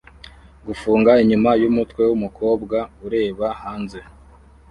Gufunga 0.67 1.11
inyuma 1.23 1.49
yumutwe 1.61 2.01
wumukobwa 2.09 2.77
ureba 3.05 3.47
hanze 3.61 3.99